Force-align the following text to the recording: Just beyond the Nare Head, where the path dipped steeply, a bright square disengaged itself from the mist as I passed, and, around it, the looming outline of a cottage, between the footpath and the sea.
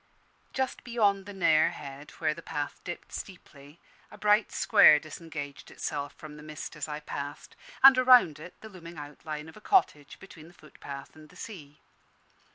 Just 0.51 0.83
beyond 0.83 1.27
the 1.27 1.31
Nare 1.31 1.69
Head, 1.69 2.09
where 2.19 2.33
the 2.33 2.41
path 2.41 2.81
dipped 2.83 3.13
steeply, 3.13 3.79
a 4.09 4.17
bright 4.17 4.51
square 4.51 4.97
disengaged 4.99 5.69
itself 5.69 6.15
from 6.15 6.37
the 6.37 6.41
mist 6.41 6.75
as 6.75 6.87
I 6.87 7.01
passed, 7.01 7.55
and, 7.83 7.95
around 7.99 8.39
it, 8.39 8.55
the 8.61 8.69
looming 8.69 8.97
outline 8.97 9.47
of 9.47 9.55
a 9.57 9.61
cottage, 9.61 10.17
between 10.19 10.47
the 10.47 10.55
footpath 10.55 11.15
and 11.15 11.29
the 11.29 11.35
sea. 11.35 11.81